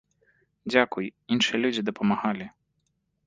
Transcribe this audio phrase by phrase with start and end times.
[0.73, 1.05] Дзякуй,
[1.37, 2.47] іншыя людзі дапамагалі!